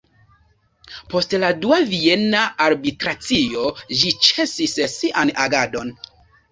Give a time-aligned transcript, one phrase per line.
[1.11, 3.69] Post la Dua Viena Arbitracio
[4.01, 5.99] ĝi ĉesis sian agadon.